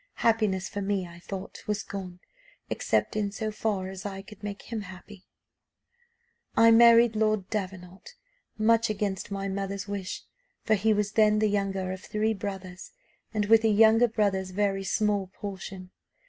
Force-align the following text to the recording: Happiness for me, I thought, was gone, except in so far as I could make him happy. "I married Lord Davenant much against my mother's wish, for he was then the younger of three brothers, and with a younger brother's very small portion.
Happiness 0.25 0.67
for 0.67 0.81
me, 0.81 1.05
I 1.05 1.19
thought, 1.19 1.61
was 1.67 1.83
gone, 1.83 2.21
except 2.71 3.15
in 3.15 3.31
so 3.31 3.51
far 3.51 3.87
as 3.87 4.03
I 4.03 4.23
could 4.23 4.41
make 4.41 4.63
him 4.63 4.81
happy. 4.81 5.27
"I 6.57 6.71
married 6.71 7.15
Lord 7.15 7.47
Davenant 7.51 8.15
much 8.57 8.89
against 8.89 9.29
my 9.29 9.47
mother's 9.47 9.87
wish, 9.87 10.23
for 10.63 10.73
he 10.73 10.91
was 10.91 11.11
then 11.11 11.37
the 11.37 11.49
younger 11.49 11.91
of 11.91 12.01
three 12.01 12.33
brothers, 12.33 12.89
and 13.31 13.45
with 13.45 13.63
a 13.63 13.69
younger 13.69 14.07
brother's 14.07 14.49
very 14.49 14.83
small 14.83 15.27
portion. 15.27 15.91